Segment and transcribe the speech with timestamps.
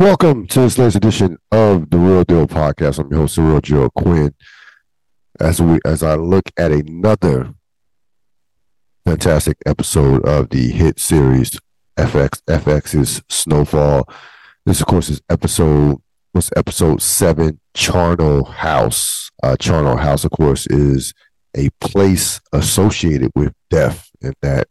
[0.00, 2.98] Welcome to this latest edition of the Real Deal Podcast.
[2.98, 4.34] I'm your host, Cyril Joe Quinn.
[5.38, 7.54] As we as I look at another
[9.04, 11.56] fantastic episode of the hit series
[11.96, 14.08] FX FX's Snowfall.
[14.66, 16.02] This, of course, is episode
[16.34, 19.30] was episode seven, Charnel House.
[19.44, 21.14] Uh, Charnel House, of course, is
[21.56, 24.66] a place associated with death, and that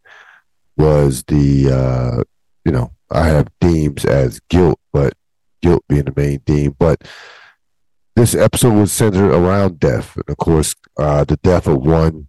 [0.75, 2.23] was the uh,
[2.65, 5.13] you know I have themes as guilt, but
[5.61, 6.75] guilt being the main theme.
[6.77, 7.03] But
[8.15, 12.27] this episode was centered around death, and of course, uh, the death of one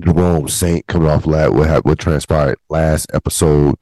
[0.00, 3.76] Jerome Saint coming off that what, what transpired last episode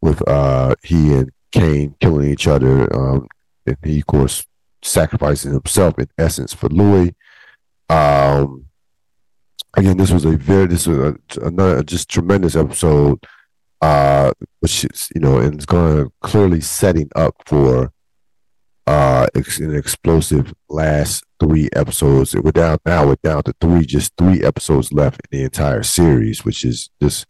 [0.00, 3.28] with uh, he and Kane killing each other, um,
[3.66, 4.46] and he of course
[4.82, 7.14] sacrificing himself in essence for Louie.
[7.88, 8.66] Um,
[9.76, 13.18] again, this was a very this was a, another just tremendous episode
[13.80, 17.92] uh, which is you know, and it's going to clearly setting up for
[18.86, 22.34] uh an explosive last three episodes.
[22.34, 23.06] We're down now.
[23.06, 27.26] We're down to three, just three episodes left in the entire series, which is just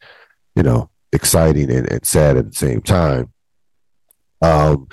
[0.57, 3.33] you know exciting and, and sad at the same time.
[4.43, 4.89] Um,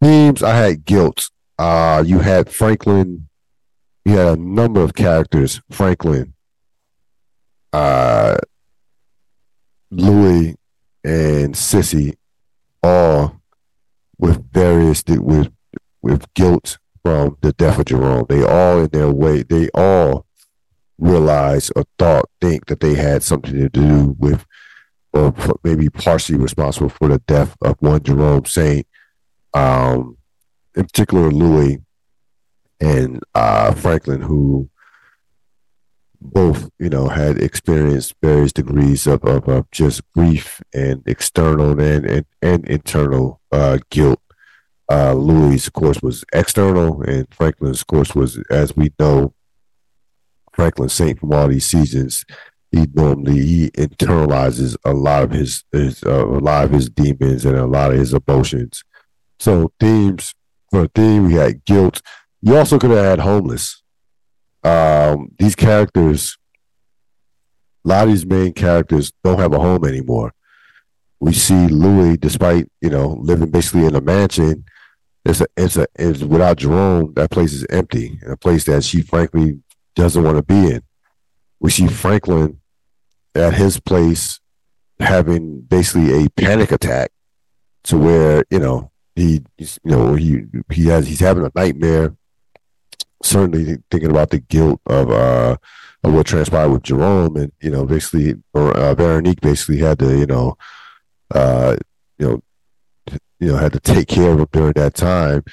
[0.00, 0.42] themes.
[0.42, 1.30] I had guilt.
[1.58, 3.28] Uh, you had Franklin.
[4.04, 5.60] You had a number of characters.
[5.70, 6.34] Franklin.
[7.72, 8.36] Uh,
[9.90, 10.56] Louie
[11.04, 12.14] and Cissy
[12.82, 13.40] all
[14.18, 15.52] with various with
[16.00, 18.26] with guilt from the death of Jerome.
[18.28, 20.26] They all in their way, they all
[20.98, 24.46] realize or thought, think that they had something to do with
[25.12, 28.86] or maybe partially responsible for the death of one Jerome Saint,
[29.52, 30.16] um,
[30.74, 31.78] in particular Louie
[32.80, 34.70] and uh, Franklin, who
[36.22, 42.06] both, you know, had experienced various degrees of, of, of just grief and external and
[42.06, 44.20] and, and internal uh, guilt.
[44.90, 49.34] Uh, Louie, of course, was external, and Franklin's, of course, was, as we know,
[50.52, 52.24] Franklin Saint from all these seasons.
[52.70, 57.44] He normally he internalizes a lot of his, his uh, a lot of his demons
[57.44, 58.82] and a lot of his emotions.
[59.38, 60.34] So themes
[60.70, 62.00] for a theme, we had guilt.
[62.40, 63.81] You also could have had homeless
[64.64, 66.36] um, these characters,
[67.84, 70.32] a lot of these main characters don't have a home anymore.
[71.20, 74.64] We see Louie, despite you know living basically in a mansion,
[75.24, 79.02] it's a it's a it's without Jerome, that place is empty, a place that she
[79.02, 79.60] frankly
[79.94, 80.82] doesn't want to be in.
[81.60, 82.60] We see Franklin
[83.34, 84.40] at his place
[84.98, 87.10] having basically a panic attack
[87.84, 92.16] to where you know he you know he he has he's having a nightmare
[93.22, 95.56] certainly thinking about the guilt of uh
[96.04, 100.26] of what transpired with Jerome, and you know, basically, uh, Veronique basically had to, you
[100.26, 100.56] know,
[101.32, 101.76] uh,
[102.18, 102.42] you know,
[103.38, 105.44] you know, had to take care of him during that time.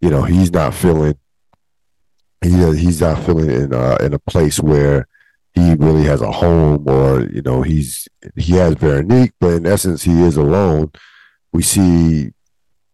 [0.00, 1.14] You know, he's not feeling,
[2.42, 5.08] he he's not feeling in uh, in a place where
[5.54, 8.06] he really has a home, or you know, he's
[8.36, 10.92] he has Veronique, but in essence, he is alone.
[11.52, 12.32] We see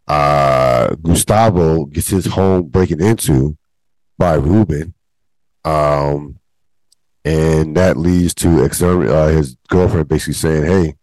[0.09, 3.59] uh Gustavo gets his home breaking into
[4.19, 4.95] by Ruben.
[5.65, 6.39] Um,
[7.25, 10.95] and that leads to uh, his girlfriend basically saying, "Hey,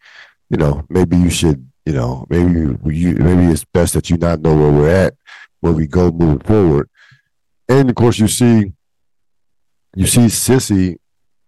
[0.50, 4.42] you know, maybe you should, you know, maybe you, maybe it's best that you not
[4.42, 5.16] know where we're at
[5.60, 6.90] when we go moving forward."
[7.68, 8.72] And of course, you see,
[9.96, 10.98] you see Cissy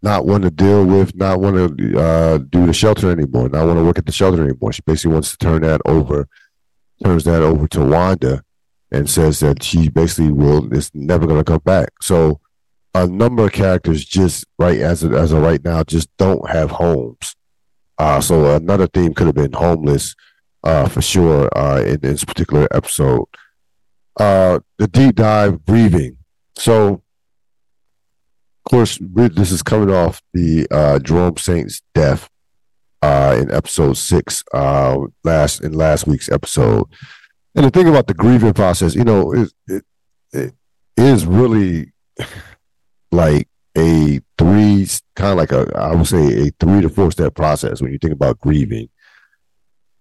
[0.02, 3.80] not want to deal with, not want to uh, do the shelter anymore, not want
[3.80, 4.72] to work at the shelter anymore.
[4.72, 6.28] She basically wants to turn that over,
[7.04, 8.44] turns that over to Wanda,
[8.92, 11.90] and says that she basically will is never going to come back.
[12.02, 12.40] So
[12.94, 16.72] a number of characters just right as of, as of right now just don't have
[16.72, 17.36] homes.
[17.98, 20.16] Uh, so another theme could have been homeless
[20.64, 23.26] uh, for sure uh, in, in, this particular episode.
[24.20, 26.18] Uh, the deep dive breathing.
[26.58, 26.94] So,
[28.66, 32.30] of course, this is coming off the uh, Jerome Saint's death
[33.02, 36.86] uh, in episode six, last in last week's episode.
[37.56, 39.84] And the thing about the grieving process, you know, it, it,
[40.34, 40.54] it
[40.98, 41.94] is really
[43.12, 43.48] like
[43.78, 47.82] a three, kind of like a, I would say a three to four step process
[47.82, 48.90] when you think about grieving,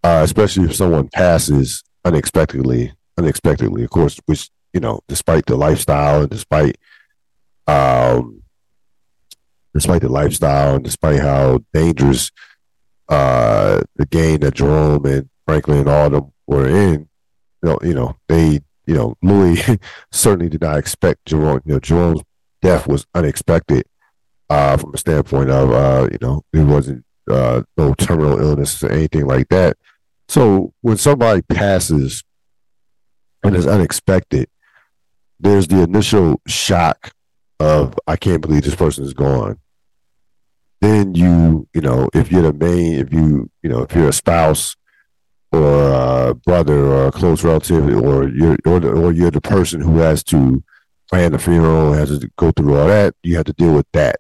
[0.02, 6.23] uh, especially if someone passes unexpectedly, unexpectedly, of course, which, you know, despite the lifestyle
[6.23, 6.76] and despite,
[7.69, 8.43] um,
[9.73, 12.32] despite the lifestyle and despite how dangerous,
[13.08, 17.08] uh, the game that Jerome and Franklin and all of them were in,
[17.64, 19.61] know, you know, they, you know, Louie
[20.12, 21.61] certainly did not expect Jerome.
[21.64, 22.22] You know, Jerome's
[22.62, 23.84] death was unexpected
[24.50, 28.90] uh, from a standpoint of, uh, you know, it wasn't uh, no terminal illness or
[28.90, 29.76] anything like that.
[30.28, 32.22] So when somebody passes
[33.44, 34.49] and it's unexpected.
[35.38, 37.12] There's the initial shock
[37.60, 39.58] of I can't believe this person is gone.
[40.81, 44.12] Then you, you know, if you're the main, if you, you know, if you're a
[44.12, 44.75] spouse
[45.55, 49.81] or a brother or a close relative, or you're or, the, or you're the person
[49.81, 50.62] who has to
[51.11, 54.17] plan the funeral, has to go through all that, you have to deal with that.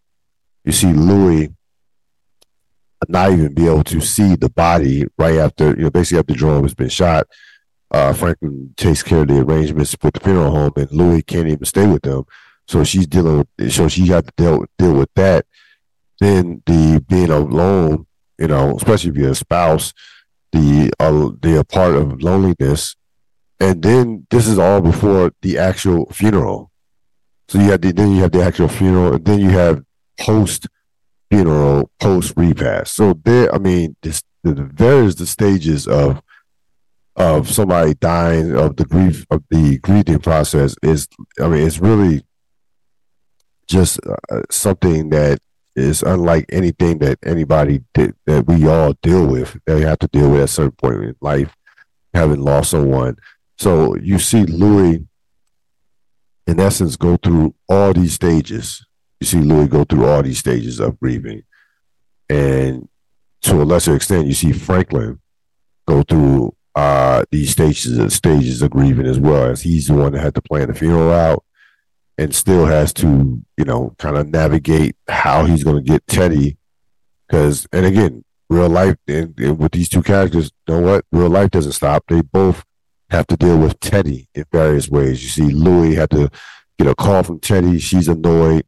[0.64, 1.52] You see Louie
[3.08, 6.62] not even be able to see the body right after, you know, basically after Jerome
[6.62, 7.26] has been shot.
[7.90, 11.64] Uh, Franklin takes care of the arrangements with the funeral home, and Louie can't even
[11.64, 12.24] stay with them.
[12.66, 15.46] So she's dealing with, so she got to deal, deal with that.
[16.18, 18.06] Then the being alone,
[18.38, 19.92] you know, especially if you're a spouse,
[20.54, 22.94] the uh, the part of loneliness,
[23.58, 26.70] and then this is all before the actual funeral.
[27.48, 29.82] So you have the, then you have the actual funeral, and then you have
[30.18, 30.68] post
[31.30, 32.94] funeral, post repast.
[32.94, 36.22] So there, I mean, this, there is the stages of
[37.16, 41.06] of somebody dying of the grief of the grieving process is
[41.40, 42.24] i mean it's really
[43.68, 45.38] just uh, something that
[45.76, 49.58] is unlike anything that anybody did, that we all deal with.
[49.66, 51.54] They have to deal with at a certain point in life,
[52.12, 53.16] having lost someone.
[53.58, 55.06] So you see Louie,
[56.46, 58.84] in essence, go through all these stages.
[59.20, 61.42] You see Louie go through all these stages of grieving,
[62.28, 62.88] and
[63.42, 65.20] to a lesser extent, you see Franklin
[65.86, 70.20] go through uh, these stages stages of grieving as well, as he's the one that
[70.20, 71.44] had to plan the funeral out
[72.18, 76.56] and still has to, you know, kind of navigate how he's going to get Teddy.
[77.26, 81.04] Because, and again, real life, and, and, with these two characters, you know what?
[81.10, 82.04] Real life doesn't stop.
[82.08, 82.64] They both
[83.10, 85.22] have to deal with Teddy in various ways.
[85.22, 86.30] You see, Louie had to
[86.78, 87.78] get a call from Teddy.
[87.78, 88.64] She's annoyed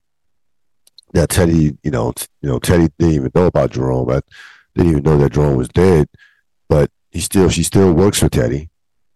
[1.12, 4.10] that Teddy, you know, t- you know, Teddy didn't even know about Jerome.
[4.10, 4.20] I
[4.74, 6.08] didn't even know that Jerome was dead,
[6.68, 8.70] but he still, she still works for Teddy.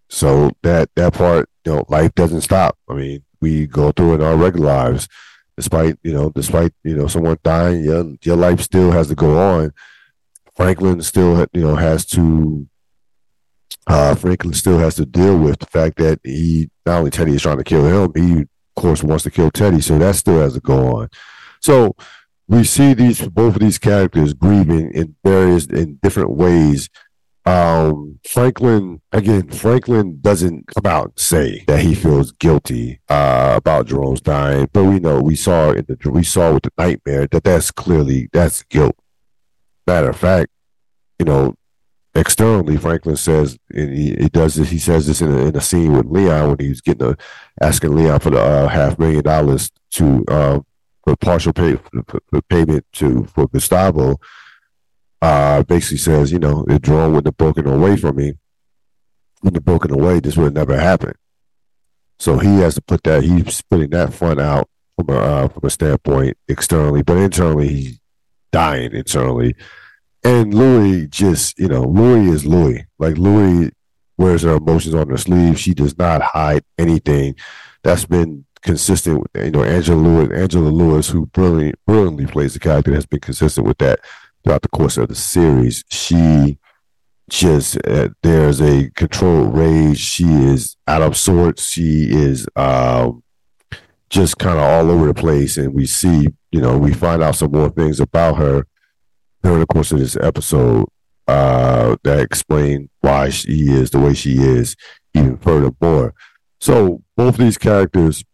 [0.08, 2.76] So that that part, you know, life doesn't stop.
[2.88, 5.08] I mean, we go through in our regular lives.
[5.56, 9.38] Despite you know, despite you know someone dying, your your life still has to go
[9.38, 9.72] on.
[10.56, 12.66] Franklin still you know has to.
[13.86, 17.42] Uh, Franklin still has to deal with the fact that he not only Teddy is
[17.42, 20.54] trying to kill him, he of course wants to kill Teddy, so that still has
[20.54, 21.08] to go on.
[21.60, 21.94] So
[22.48, 26.88] we see these both of these characters grieving in various in different ways
[27.50, 29.48] um, Franklin again.
[29.50, 35.00] Franklin doesn't come out say that he feels guilty uh, about Jerome's dying, but we
[35.00, 38.96] know we saw in the we saw with the nightmare that that's clearly that's guilt.
[39.86, 40.50] Matter of fact,
[41.18, 41.56] you know,
[42.14, 44.70] externally, Franklin says and he, he does this.
[44.70, 47.16] He says this in a, in a scene with Leon when he was getting a,
[47.60, 50.60] asking Leon for the uh, half million dollars to uh,
[51.02, 51.76] for partial pay
[52.06, 54.20] for, for payment to for Gustavo
[55.22, 58.34] uh, basically says, you know, if Jerome wouldn't have broken away from me,
[59.42, 61.16] wouldn't have broken away, this would have never happened.
[62.18, 65.64] So he has to put that, he's putting that front out from a, uh, from
[65.64, 68.00] a standpoint externally, but internally, he's
[68.52, 69.54] dying internally.
[70.22, 72.84] And Louie just, you know, Louie is Louie.
[72.98, 73.70] Like Louie
[74.18, 75.58] wears her emotions on her sleeve.
[75.58, 77.36] She does not hide anything.
[77.82, 82.60] That's been consistent with, you know, Angela Lewis, Angela Lewis, who brilliantly, brilliantly plays the
[82.60, 84.00] character, has been consistent with that
[84.42, 85.84] throughout the course of the series.
[85.90, 86.58] She
[87.28, 89.98] just uh, there's a controlled rage.
[89.98, 91.68] She is out of sorts.
[91.68, 93.22] She is um,
[94.08, 97.36] just kind of all over the place, and we see, you know, we find out
[97.36, 98.66] some more things about her
[99.42, 100.86] during the course of this episode
[101.28, 104.76] uh, that explain why she is the way she is,
[105.14, 106.12] even furthermore.
[106.60, 108.24] So both these characters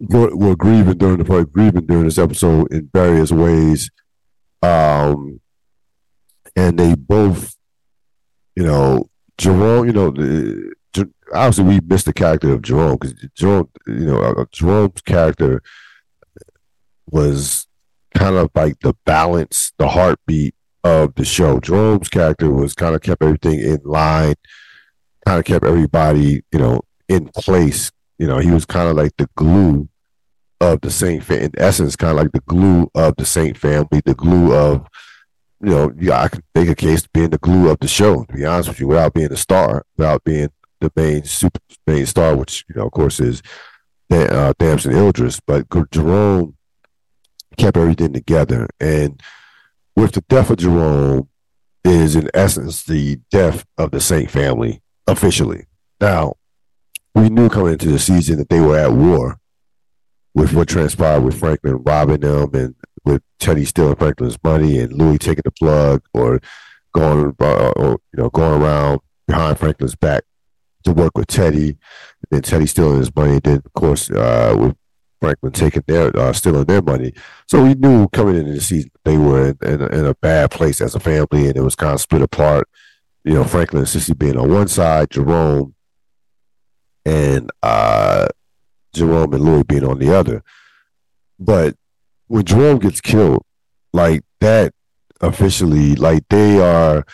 [0.00, 3.90] were, were grieving during the fight, grieving during this episode in various ways
[4.62, 5.40] um,
[6.56, 7.56] and they both,
[8.54, 10.72] you know, Jerome, you know, the,
[11.32, 15.62] obviously we missed the character of Jerome because Jerome, you know, uh, Jerome's character
[17.10, 17.66] was
[18.14, 20.54] kind of like the balance, the heartbeat
[20.84, 21.60] of the show.
[21.60, 24.34] Jerome's character was kind of kept everything in line,
[25.26, 27.90] kind of kept everybody, you know, in place.
[28.18, 29.88] You know, he was kind of like the glue
[30.62, 31.46] of the Saint family.
[31.46, 34.86] in essence, kind of like the glue of the Saint family, the glue of,
[35.60, 38.24] you know, yeah, I can make a case being the glue of the show.
[38.24, 40.48] To be honest with you, without being a star, without being
[40.80, 43.42] the main super main star, which you know, of course, is
[44.10, 46.56] uh, Damson Idris, but Jerome
[47.58, 49.20] kept everything together, and
[49.96, 51.28] with the death of Jerome,
[51.84, 55.66] is in essence the death of the Saint family officially.
[56.00, 56.34] Now,
[57.14, 59.40] we knew coming into the season that they were at war
[60.34, 62.74] with what transpired with Franklin robbing them and
[63.04, 66.40] with Teddy stealing Franklin's money and Louie taking the plug or
[66.94, 70.24] going uh, or you know going around behind Franklin's back
[70.84, 71.76] to work with Teddy.
[72.30, 73.34] Then Teddy stealing his money.
[73.34, 74.76] and Then of course uh, with
[75.20, 77.12] Franklin taking their uh, stealing their money.
[77.46, 80.80] So we knew coming into the season they were in, in, in, a bad place
[80.80, 82.68] as a family, and it was kind of split apart.
[83.24, 85.74] You know, Franklin and Cissy being on one side, Jerome
[87.04, 88.28] and uh,
[88.94, 90.42] Jerome and Louie being on the other.
[91.38, 91.76] But
[92.26, 93.44] when Jerome gets killed,
[93.92, 94.72] like that
[95.20, 97.04] officially, like they are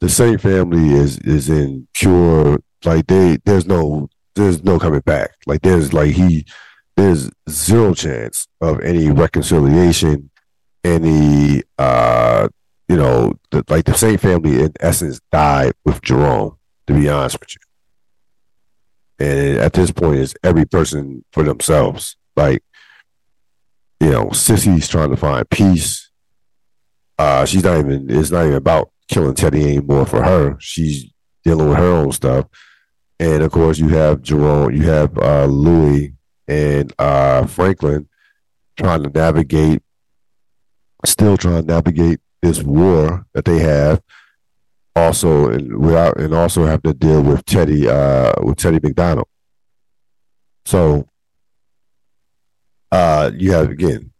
[0.00, 5.30] the same family is is in pure like they there's no there's no coming back.
[5.46, 6.46] Like there's like he
[6.96, 10.30] there's zero chance of any reconciliation,
[10.84, 12.48] any uh
[12.88, 17.38] you know, the, like the same family in essence died with Jerome, to be honest
[17.38, 17.67] with you.
[19.18, 22.16] And at this point, it's every person for themselves.
[22.36, 22.62] Like,
[24.00, 26.10] you know, Cissy's trying to find peace.
[27.18, 28.08] Uh, she's not even.
[28.08, 30.56] It's not even about killing Teddy anymore for her.
[30.60, 31.06] She's
[31.44, 32.46] dealing with her own stuff.
[33.18, 36.14] And of course, you have Jerome, you have uh, Louie
[36.46, 38.08] and uh, Franklin
[38.76, 39.82] trying to navigate,
[41.04, 44.00] still trying to navigate this war that they have
[44.98, 49.28] also and without and also have to deal with Teddy uh with Teddy McDonald.
[50.64, 51.08] So
[52.92, 54.12] uh you have again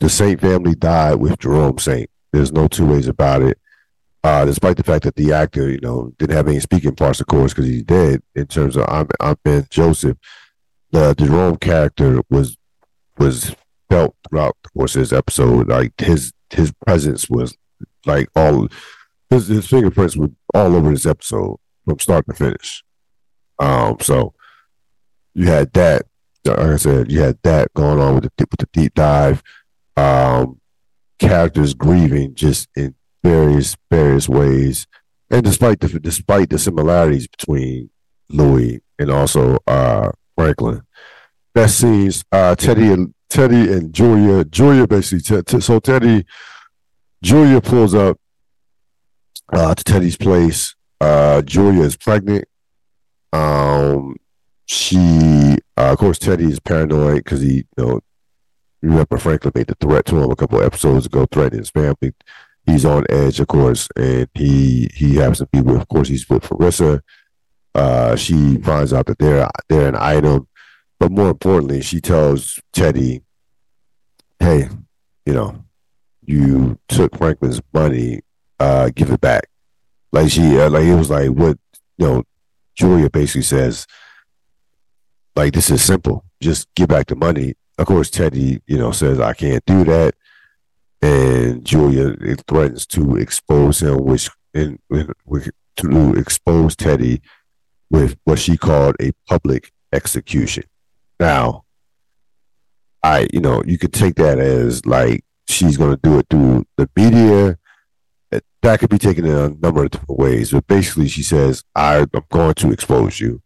[0.00, 2.08] the Saint family died with Jerome Saint.
[2.32, 3.58] There's no two ways about it.
[4.22, 7.26] Uh, despite the fact that the actor, you know, didn't have any speaking parts, of
[7.26, 8.22] course, because he's dead.
[8.34, 10.18] In terms of I'm, Amin Joseph,
[10.90, 12.56] the, the Jerome character was
[13.16, 13.54] was
[13.88, 15.68] felt throughout the course of this episode.
[15.68, 17.56] Like his his presence was
[18.06, 18.68] like all
[19.30, 22.82] his, his fingerprints were all over this episode from start to finish.
[23.58, 24.34] Um, so
[25.34, 26.02] you had that.
[26.44, 29.42] Like I said, you had that going on with the with the deep dive.
[29.96, 30.60] Um,
[31.18, 34.86] characters grieving just in various various ways,
[35.30, 37.90] and despite the despite the similarities between
[38.30, 40.82] Louie and also uh, Franklin,
[41.54, 44.44] that scenes uh, Teddy and Teddy and Julia.
[44.44, 46.24] Julia basically t- t- so Teddy
[47.22, 48.18] Julia pulls up
[49.52, 50.74] uh, to Teddy's place.
[51.00, 52.44] Uh, Julia is pregnant.
[53.32, 54.16] Um,
[54.66, 58.00] she, uh, of course, Teddy is paranoid because he, you know,
[58.82, 62.14] remember Franklin made the threat to him a couple episodes ago, threatening his family.
[62.66, 66.28] He's on edge, of course, and he he happens to be with, of course, he's
[66.28, 67.00] with Farissa.
[67.74, 70.48] Uh, she finds out that they're they're an item,
[70.98, 73.22] but more importantly, she tells Teddy,
[74.38, 74.68] "Hey,
[75.24, 75.64] you know,
[76.26, 78.20] you took Franklin's money
[78.60, 79.48] uh, give it back.
[80.12, 81.58] Like she, uh, like it was like what
[81.96, 82.24] you know.
[82.74, 83.88] Julia basically says,
[85.34, 86.24] like this is simple.
[86.40, 87.54] Just give back the money.
[87.76, 90.14] Of course, Teddy, you know, says I can't do that,
[91.02, 92.14] and Julia
[92.46, 95.12] threatens to expose him, which in, in
[95.76, 97.20] to expose Teddy
[97.90, 100.64] with what she called a public execution.
[101.18, 101.64] Now,
[103.02, 106.66] I, you know, you could take that as like she's going to do it through
[106.76, 107.58] the media
[108.62, 110.50] that could be taken in a number of different ways.
[110.50, 113.42] But basically, she says, I, am going to expose you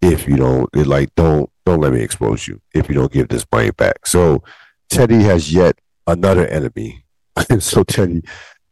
[0.00, 3.28] if you don't it, like don't don't let me expose you if you don't give
[3.28, 4.06] this money back.
[4.06, 4.42] So
[4.90, 7.04] Teddy has yet another enemy.
[7.60, 8.22] so Teddy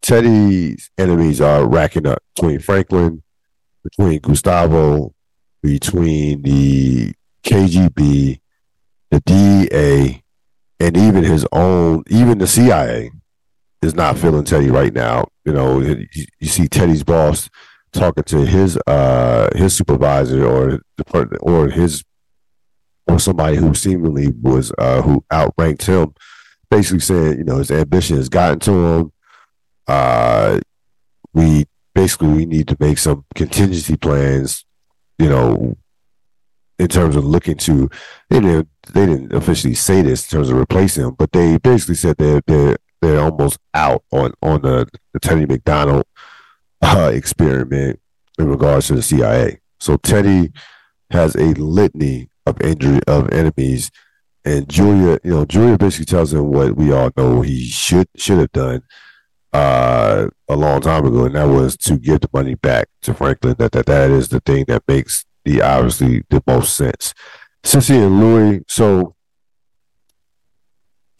[0.01, 3.23] Teddy's enemies are racking up between Franklin,
[3.83, 5.13] between Gustavo,
[5.63, 8.39] between the KGB,
[9.09, 10.23] the DEA,
[10.79, 13.11] and even his own, even the CIA
[13.81, 15.27] is not feeling Teddy right now.
[15.45, 16.07] You know, you,
[16.39, 17.49] you see Teddy's boss
[17.91, 22.03] talking to his uh his supervisor or the or his
[23.07, 26.13] or somebody who seemingly was uh who outranked him,
[26.69, 29.11] basically saying you know his ambition has gotten to him.
[29.87, 30.59] Uh,
[31.33, 34.65] we basically we need to make some contingency plans.
[35.19, 35.77] You know,
[36.79, 37.89] in terms of looking to
[38.29, 41.95] they didn't they didn't officially say this in terms of replacing him, but they basically
[41.95, 46.03] said they're they're they're almost out on on the, the Teddy McDonald
[46.81, 47.99] uh, experiment
[48.37, 49.59] in regards to the CIA.
[49.79, 50.51] So Teddy
[51.09, 53.91] has a litany of injury of enemies,
[54.45, 58.39] and Julia, you know, Julia basically tells him what we all know he should should
[58.39, 58.83] have done
[59.53, 63.55] uh, a long time ago, and that was to give the money back to Franklin.
[63.57, 67.13] That that that is the thing that makes the obviously the most sense.
[67.63, 69.15] Cissy and Louie, so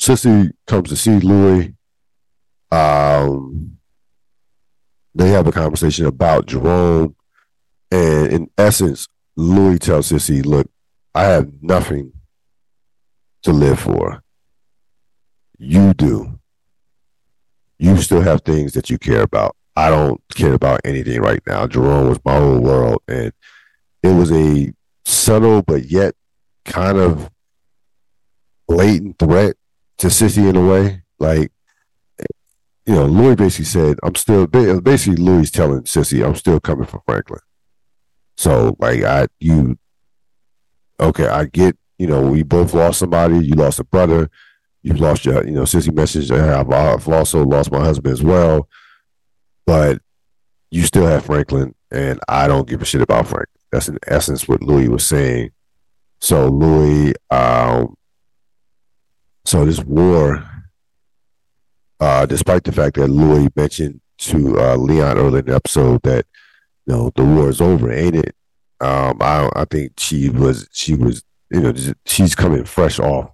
[0.02, 1.76] Cissy comes to see Louie.
[2.72, 3.78] Um,
[5.14, 7.16] they have a conversation about Jerome.
[7.92, 10.68] And in essence, Louie tells Cissy, look,
[11.14, 12.14] I have nothing
[13.44, 14.24] to live for.
[15.60, 16.40] You do.
[17.78, 19.56] You still have things that you care about.
[19.76, 21.68] I don't care about anything right now.
[21.68, 23.32] Jerome was my whole world, and
[24.02, 24.74] it was a
[25.06, 26.16] subtle but yet
[26.66, 27.30] kind of
[28.68, 29.58] blatant threat
[30.02, 31.02] to Cissy in a way.
[31.20, 31.52] Like,
[32.86, 37.02] you know, Louie basically said, "I'm still." Basically, Louie telling Cissy, "I'm still coming for
[37.06, 37.42] Franklin."
[38.38, 39.78] So, like, I you,
[41.00, 41.78] okay, I get.
[41.98, 43.46] You know, we both lost somebody.
[43.46, 44.30] You lost a brother.
[44.82, 46.32] You've lost your, you know, Cissy message.
[46.32, 48.68] I've, I've also lost my husband as well
[49.66, 50.02] but
[50.70, 53.48] you still have Franklin, and I don't give a shit about Franklin.
[53.72, 55.52] That's in essence what Louie was saying.
[56.20, 57.96] So Louie, um,
[59.46, 60.44] so this war,
[62.00, 66.26] uh, despite the fact that Louie mentioned to uh, Leon earlier in the episode that
[66.86, 68.36] you know the war is over, ain't it?
[68.80, 71.74] Um, I I think she was she was you know
[72.06, 73.32] she's coming fresh off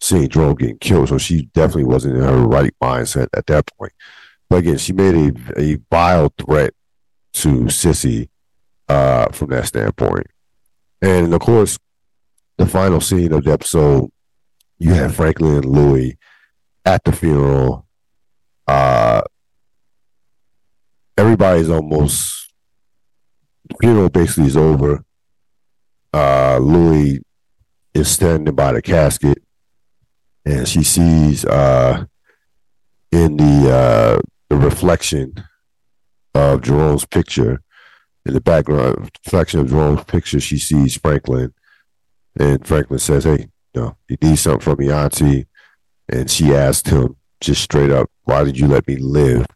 [0.00, 3.92] seeing Jerome getting killed, so she definitely wasn't in her right mindset at that point.
[4.48, 6.72] But again, she made a, a vile threat
[7.34, 8.30] to Cissy
[8.88, 10.26] uh, from that standpoint.
[11.02, 11.78] And of course,
[12.56, 14.10] the final scene of the episode,
[14.78, 16.16] you have Franklin and Louie
[16.84, 17.86] at the funeral.
[18.66, 19.22] Uh,
[21.16, 22.52] everybody's almost
[23.80, 25.04] funeral basically is over.
[26.12, 27.20] Uh, Louie
[27.94, 29.42] is standing by the casket,
[30.44, 32.04] and she sees uh,
[33.12, 35.34] in the uh, the reflection
[36.34, 37.62] of Jerome's picture
[38.24, 41.52] in the background, reflection of Jerome's picture, she sees Franklin,
[42.38, 45.46] and Franklin says, "Hey, know, you need something from me, Auntie,"
[46.08, 49.46] and she asked him just straight up, "Why did you let me live?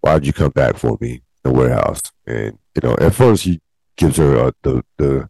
[0.00, 3.44] Why did you come back for me in the warehouse?" And you know, at first
[3.44, 3.60] he
[3.96, 5.28] gives her uh, the the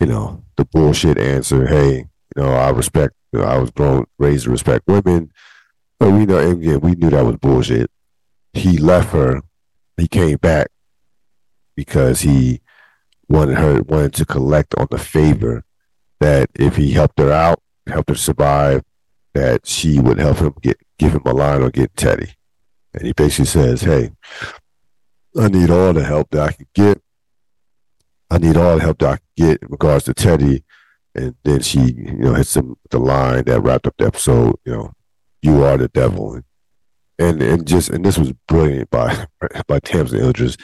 [0.00, 1.96] you know the bullshit answer, "Hey,
[2.36, 3.14] you know, I respect.
[3.32, 5.32] You know, I was grown, raised to respect women."
[5.98, 7.90] But we know, again, we knew that was bullshit
[8.52, 9.42] he left her.
[9.96, 10.68] He came back
[11.74, 12.60] because he
[13.28, 15.64] wanted her wanted to collect on the favor
[16.20, 18.82] that if he helped her out, helped her survive,
[19.34, 22.32] that she would help him get give him a line or get Teddy.
[22.94, 24.10] And he basically says, Hey,
[25.38, 27.00] I need all the help that I can get.
[28.30, 30.64] I need all the help that I can get in regards to Teddy.
[31.14, 34.72] And then she, you know, hits him the line that wrapped up the episode, you
[34.72, 34.92] know,
[35.42, 36.34] you are the devil.
[36.34, 36.44] And
[37.18, 39.26] and and just and this was brilliant by
[39.66, 40.56] by Damson Idris.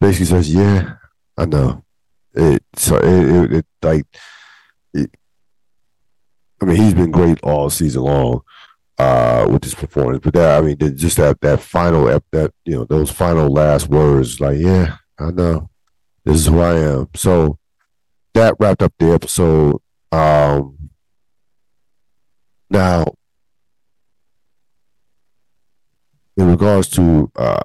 [0.00, 0.94] Basically says, "Yeah,
[1.36, 1.84] I know."
[2.32, 4.06] It so it, it, it like
[4.94, 5.14] it,
[6.60, 8.42] I mean, he's been great all season long
[8.98, 12.84] uh, with his performance, but that I mean, just that that final that you know
[12.84, 15.70] those final last words, like, "Yeah, I know,
[16.24, 17.58] this is who I am." So
[18.34, 19.80] that wrapped up the episode.
[20.12, 20.90] Um,
[22.68, 23.04] now
[26.40, 27.60] in regards to uh,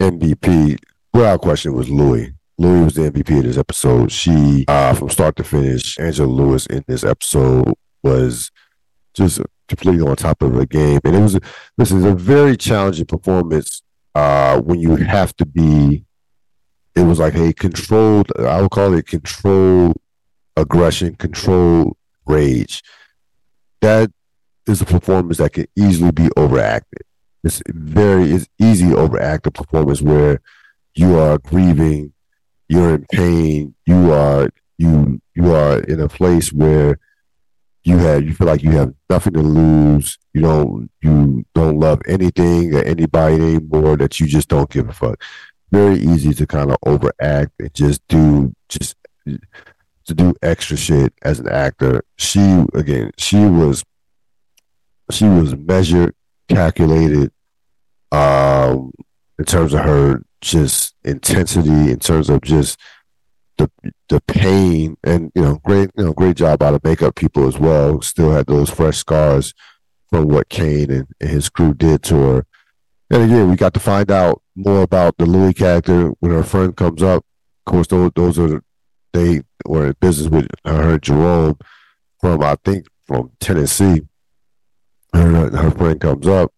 [0.00, 0.78] MVP,
[1.12, 2.32] without question, was Louie.
[2.58, 4.12] Louie was the MVP of this episode.
[4.12, 8.50] She, uh, from start to finish, Angela Lewis in this episode was
[9.14, 11.00] just completely on top of the game.
[11.04, 11.38] And it was,
[11.76, 13.82] this is a very challenging performance
[14.14, 16.04] uh, when you have to be,
[16.94, 19.96] it was like a controlled, I would call it controlled
[20.56, 22.82] aggression, controlled rage.
[23.80, 24.12] That
[24.66, 27.02] is a performance that can easily be overacted
[27.44, 30.40] it's very it's easy to overact a performance where
[30.94, 32.13] you are grieving,
[32.68, 34.48] you're in pain, you are
[34.78, 36.98] you you are in a place where
[37.84, 40.18] you have you feel like you have nothing to lose.
[40.32, 43.96] You don't you don't love anything or anybody anymore.
[43.96, 45.22] That you just don't give a fuck.
[45.70, 48.96] Very easy to kind of overact and just do just
[49.26, 52.04] to do extra shit as an actor.
[52.16, 53.84] She again, she was
[55.10, 56.14] she was measured,
[56.48, 57.30] calculated,
[58.10, 58.92] um,
[59.38, 62.78] in terms of her just intensity, in terms of just
[63.58, 63.70] the
[64.08, 67.58] the pain, and you know, great you know, great job by the makeup people as
[67.58, 68.00] well.
[68.02, 69.54] Still had those fresh scars
[70.10, 72.46] from what Kane and, and his crew did to her.
[73.10, 76.76] And again, we got to find out more about the Louie character when her friend
[76.76, 77.24] comes up.
[77.66, 78.62] Of course, those those are
[79.12, 81.58] they were in business with her Jerome
[82.20, 84.02] from I think from Tennessee.
[85.12, 86.52] Her her friend comes up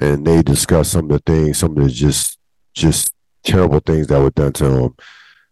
[0.00, 2.38] and they discuss some of the things, some of the just
[2.76, 3.12] just
[3.42, 4.94] terrible things that were done to them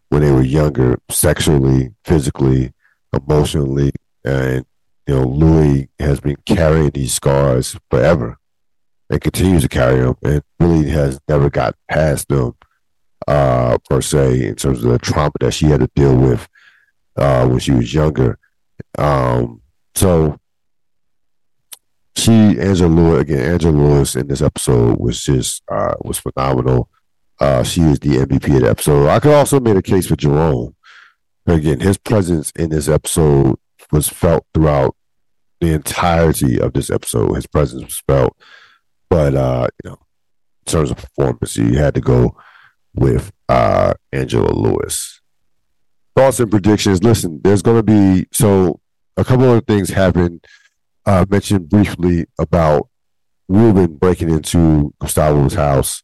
[0.09, 2.71] when they were younger, sexually, physically,
[3.13, 3.91] emotionally,
[4.23, 4.65] and
[5.07, 8.37] you know Louie has been carrying these scars forever
[9.09, 12.55] and continues to carry them, and really has never got past them
[13.27, 16.47] uh, per se in terms of the trauma that she had to deal with
[17.17, 18.37] uh, when she was younger.
[18.97, 19.61] Um,
[19.95, 20.39] so
[22.15, 23.51] she Angela Lewis again.
[23.53, 26.89] Angela Lewis in this episode was just uh, was phenomenal.
[27.39, 29.09] Uh, she is the MVP of the episode.
[29.09, 30.75] I could also make a case for Jerome.
[31.45, 33.57] Again, his presence in this episode
[33.91, 34.95] was felt throughout
[35.59, 37.35] the entirety of this episode.
[37.35, 38.37] His presence was felt,
[39.09, 39.97] but uh, you know,
[40.65, 42.35] in terms of performance, you had to go
[42.93, 45.21] with uh, Angela Lewis.
[46.15, 47.03] Thoughts and predictions.
[47.03, 48.79] Listen, there's going to be so
[49.17, 50.45] a couple of things happened.
[51.05, 52.89] Uh, mentioned briefly about
[53.47, 56.01] Ruben breaking into Gustavo's house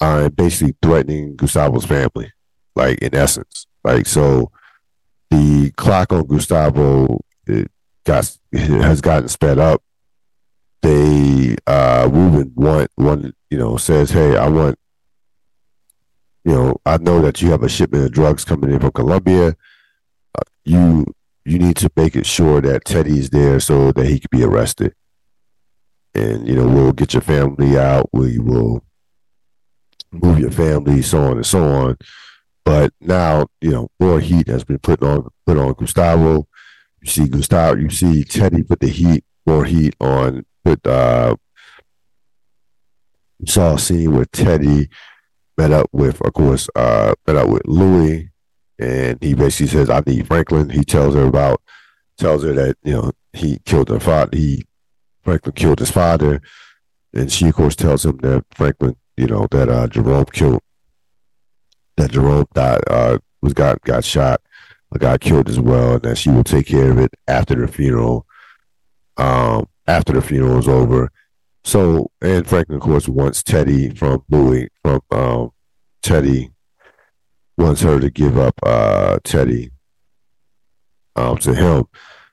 [0.00, 2.32] uh, basically threatening Gustavo's family,
[2.74, 3.66] like in essence.
[3.84, 4.50] Like so,
[5.30, 7.70] the clock on Gustavo it
[8.04, 9.82] got has gotten sped up.
[10.82, 14.78] They uh, Ruben want one you know says, "Hey, I want
[16.46, 19.56] you know, I know that you have a shipment of drugs coming in from Colombia.
[20.32, 21.04] Uh, you
[21.44, 24.94] you need to make it sure that Teddy's there so that he could be arrested.
[26.14, 28.10] And you know, we'll get your family out.
[28.12, 28.84] We will
[30.22, 31.96] move your family, so on and so on.
[32.64, 36.46] But now, you know, more heat has been put on put on Gustavo.
[37.00, 41.36] You see Gustavo, you see Teddy put the heat, more heat on put uh
[43.38, 44.88] you saw a scene where Teddy
[45.58, 48.30] met up with, of course, uh, met up with Louie,
[48.78, 51.60] and he basically says, "I need Franklin." He tells her about,
[52.18, 54.36] tells her that you know he killed her father.
[54.36, 54.64] He
[55.22, 56.40] Franklin killed his father,
[57.12, 60.60] and she, of course, tells him that Franklin, you know, that uh, Jerome killed,
[61.96, 64.40] that Jerome died, uh, was got got shot,
[64.98, 68.26] got killed as well, and that she will take care of it after the funeral.
[69.18, 71.10] Um, after the funeral is over,
[71.66, 75.50] so, and Franklin, of course, wants Teddy from Louie, from um,
[76.00, 76.52] Teddy,
[77.58, 79.72] wants her to give up uh, Teddy
[81.16, 81.86] um, to him.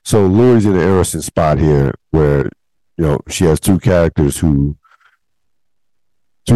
[0.04, 2.44] So Louie in an interesting spot here where,
[2.96, 4.76] you know, she has two characters who,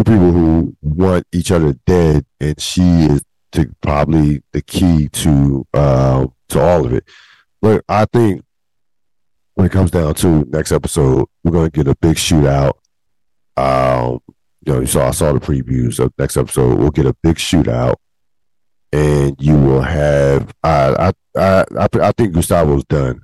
[0.03, 5.65] two people who want each other dead, and she is to probably the key to
[5.73, 7.03] uh, to all of it.
[7.61, 8.43] But I think
[9.55, 12.73] when it comes down to next episode, we're to get a big shootout.
[13.57, 14.19] Um,
[14.65, 16.77] you know, you saw I saw the previews of next episode.
[16.77, 17.95] We'll get a big shootout,
[18.93, 20.53] and you will have.
[20.63, 23.21] I I I I, I think Gustavo's done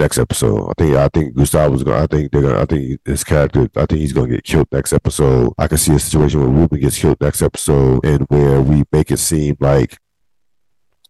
[0.00, 0.70] next episode.
[0.70, 2.02] I think I think Gustavo's gonna.
[2.02, 2.60] I think they're gonna.
[2.60, 3.68] I think his character.
[3.76, 5.52] I think he's gonna get killed next episode.
[5.58, 9.10] I can see a situation where Ruben gets killed next episode, and where we make
[9.10, 9.98] it seem like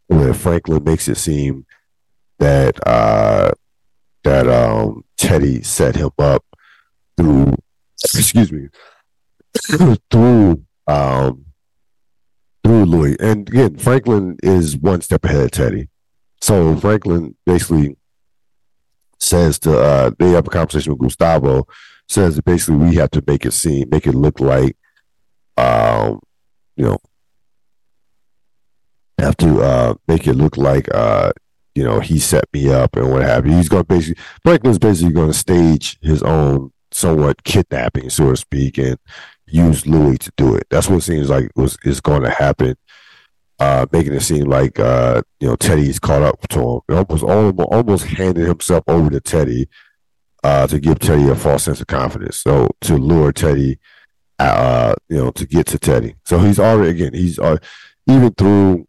[0.09, 1.64] where Franklin makes it seem
[2.38, 3.53] that uh
[4.24, 6.44] that um, Teddy set him up
[7.16, 7.55] through,
[8.14, 8.68] excuse me,
[10.11, 11.46] through um,
[12.64, 13.16] through Louie.
[13.20, 15.88] And again, Franklin is one step ahead of Teddy.
[16.42, 17.96] So Franklin basically
[19.20, 21.66] says to uh, they have a conversation with Gustavo.
[22.09, 24.76] Says that basically we have to make it seem, make it look like,
[25.56, 26.18] um,
[26.74, 26.98] you know,
[29.18, 31.30] have to uh, make it look like uh,
[31.74, 33.52] you know, he set me up and what have you.
[33.52, 38.78] He's to basically, Franklin's basically going to stage his own somewhat kidnapping, so to speak,
[38.78, 38.98] and
[39.46, 40.66] use Louie to do it.
[40.70, 42.76] That's what it seems like was is going to happen.
[43.61, 46.81] Uh, making it seem like uh, you know Teddy's caught up to him.
[46.88, 49.68] It almost almost, handed himself over to Teddy
[50.42, 52.38] uh, to give Teddy a false sense of confidence.
[52.38, 53.79] So to lure Teddy,
[54.38, 56.14] uh, you know, to get to Teddy.
[56.25, 57.59] So he's already again he's uh,
[58.07, 58.88] even through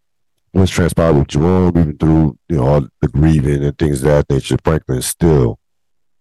[0.53, 4.29] what's transpired with Jerome, even through you know all the grieving and things of that
[4.29, 5.59] nature, Franklin still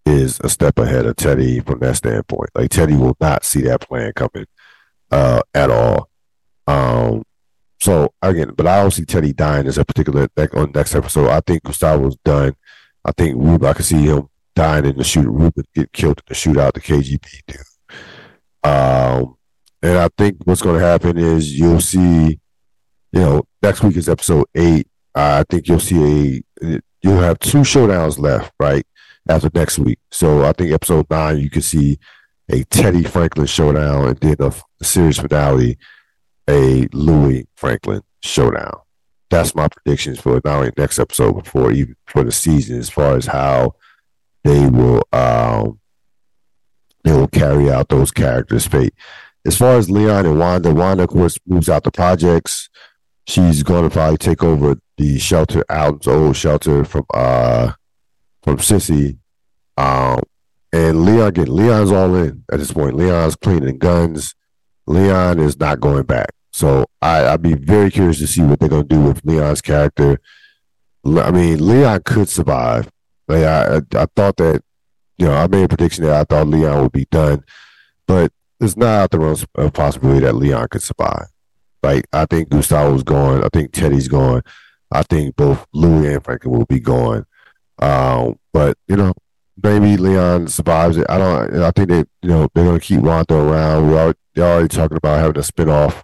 [0.05, 2.49] is a step ahead of Teddy from that standpoint.
[2.55, 4.45] Like Teddy will not see that plan coming
[5.11, 6.09] uh, at all.
[6.67, 7.23] Um,
[7.81, 11.29] so again, but I don't see Teddy dying as a particular on next episode.
[11.29, 12.55] I think Gustavo's done.
[13.03, 15.27] I think Ruben, I can see him dying in the shoot.
[15.27, 16.73] Ruben get killed in the shootout.
[16.73, 17.57] The KGB dude.
[18.63, 19.35] Um,
[19.81, 22.39] and I think what's going to happen is you'll see
[23.11, 24.87] you know, next week is episode eight.
[25.13, 28.85] I think you'll see a you'll have two showdowns left, right?
[29.27, 29.99] After next week.
[30.11, 31.99] So I think episode nine you can see
[32.49, 35.77] a Teddy Franklin showdown and then a, a series finale,
[36.49, 38.81] a Louie Franklin showdown.
[39.29, 42.89] That's my predictions for not only next episode, but for even for the season as
[42.89, 43.75] far as how
[44.43, 45.79] they will um
[47.03, 48.93] they will carry out those characters' fate.
[49.45, 52.69] As far as Leon and Wanda, Wanda of course moves out the projects
[53.27, 57.73] she's going to probably take over the shelter, Alton's old shelter from uh
[58.43, 59.17] from Cissy.
[59.77, 60.21] Um,
[60.73, 62.95] and Leon again, Leon's all in at this point.
[62.95, 64.35] Leon's cleaning guns.
[64.87, 66.31] Leon is not going back.
[66.51, 70.19] So I, I'd be very curious to see what they're gonna do with Leon's character.
[71.05, 72.89] I mean, Leon could survive.
[73.27, 74.63] Like I, I, I thought that
[75.17, 77.43] you know, I made a prediction that I thought Leon would be done,
[78.07, 81.27] but it's not out the realm of possibility that Leon could survive.
[81.83, 83.43] Like I think Gustavo's gone.
[83.43, 84.41] I think Teddy's gone.
[84.91, 87.25] I think both Louie and Franklin will be gone.
[87.79, 89.13] Um, but you know,
[89.63, 91.05] maybe Leon survives it.
[91.09, 91.61] I don't.
[91.61, 93.89] I think they, you know, they're gonna keep Wanda around.
[93.89, 96.03] We're already, they're already talking about having a spinoff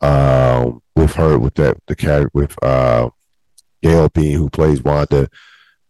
[0.00, 3.10] um, with her, with that the character with uh,
[3.82, 5.28] Gail Bean, who plays Wanda,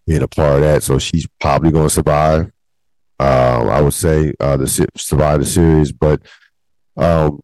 [0.06, 0.82] being a part of that.
[0.82, 2.52] So she's probably gonna survive.
[3.18, 6.22] Um, I would say uh, the survive the series, but
[6.96, 7.40] um,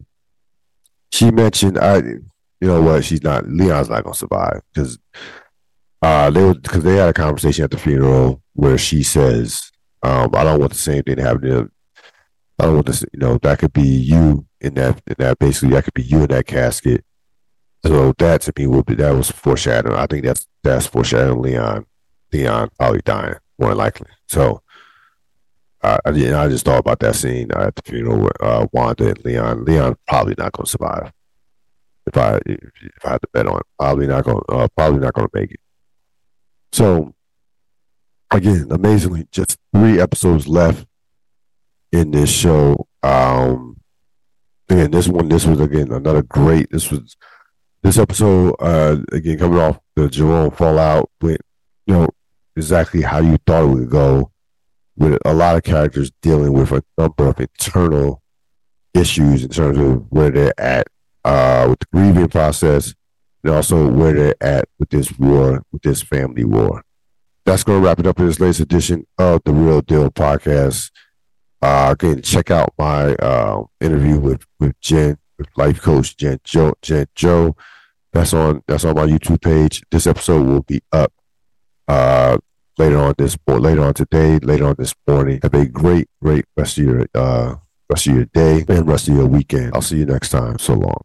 [1.11, 2.27] she mentioned I, you
[2.61, 4.99] know what, she's not Leon's not gonna survive because
[6.01, 9.71] uh, they because they had a conversation at the funeral where she says,
[10.03, 11.71] um, "I don't want the same thing to happen to."
[12.59, 15.69] I don't want this, you know, that could be you in that, in that basically,
[15.69, 17.05] that could be you in that casket.
[17.85, 19.95] So that to me would be that was foreshadowing.
[19.95, 21.85] I think that's that's foreshadowing Leon,
[22.33, 24.09] Leon probably dying more likely.
[24.27, 24.61] So
[25.81, 29.23] uh, I, I just thought about that scene at the funeral with uh, Wanda and
[29.23, 29.63] Leon.
[29.63, 31.13] Leon probably not going to survive.
[32.05, 34.99] If I if, if I had to bet on it, probably not going uh, probably
[34.99, 35.59] not going to make it.
[36.71, 37.13] So
[38.31, 40.85] again, amazingly, just three episodes left
[41.91, 42.87] in this show.
[43.03, 43.77] Um,
[44.69, 46.69] again, this one, this was again another great.
[46.71, 47.15] This was
[47.81, 51.41] this episode uh, again coming off the Jerome fallout went
[51.85, 52.09] you know
[52.55, 54.31] exactly how you thought it would go
[54.97, 58.21] with a lot of characters dealing with a number of internal
[58.93, 60.87] issues in terms of where they're at
[61.23, 62.93] uh, with the grieving process
[63.43, 66.83] and also where they're at with this war, with this family war.
[67.45, 70.91] That's going to wrap it up in this latest edition of the Real Deal podcast.
[71.61, 76.73] Uh, again, check out my uh, interview with with Jen, with life coach Jen Joe.
[76.81, 77.55] Jen Joe.
[78.13, 79.83] That's on that's on my YouTube page.
[79.91, 81.11] This episode will be up
[81.87, 82.37] uh,
[82.77, 85.39] later on this or later on today, later on this morning.
[85.43, 87.55] Have a great, great rest of your uh,
[87.89, 89.71] rest of your day and rest of your weekend.
[89.73, 90.59] I'll see you next time.
[90.59, 91.01] So long.